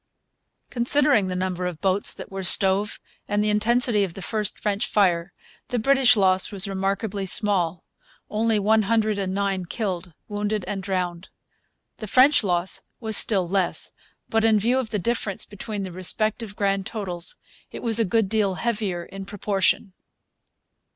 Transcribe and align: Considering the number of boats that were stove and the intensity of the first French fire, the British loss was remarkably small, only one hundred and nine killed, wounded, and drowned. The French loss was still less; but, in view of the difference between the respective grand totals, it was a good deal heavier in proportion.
Considering 0.71 1.27
the 1.27 1.35
number 1.35 1.67
of 1.67 1.79
boats 1.79 2.11
that 2.11 2.31
were 2.31 2.41
stove 2.41 2.99
and 3.27 3.43
the 3.43 3.51
intensity 3.51 4.03
of 4.03 4.15
the 4.15 4.21
first 4.23 4.57
French 4.57 4.87
fire, 4.87 5.31
the 5.67 5.77
British 5.77 6.15
loss 6.17 6.51
was 6.51 6.67
remarkably 6.67 7.23
small, 7.27 7.83
only 8.27 8.57
one 8.57 8.81
hundred 8.81 9.19
and 9.19 9.31
nine 9.35 9.63
killed, 9.63 10.13
wounded, 10.27 10.65
and 10.67 10.81
drowned. 10.81 11.29
The 11.97 12.07
French 12.07 12.43
loss 12.43 12.81
was 12.99 13.15
still 13.15 13.47
less; 13.47 13.91
but, 14.27 14.43
in 14.43 14.57
view 14.57 14.79
of 14.79 14.89
the 14.89 14.97
difference 14.97 15.45
between 15.45 15.83
the 15.83 15.91
respective 15.91 16.55
grand 16.55 16.87
totals, 16.87 17.35
it 17.71 17.83
was 17.83 17.99
a 17.99 18.03
good 18.03 18.27
deal 18.27 18.55
heavier 18.55 19.05
in 19.05 19.27
proportion. 19.27 19.93